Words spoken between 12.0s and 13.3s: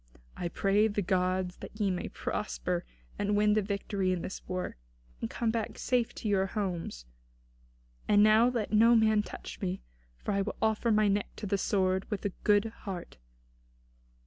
with a good heart."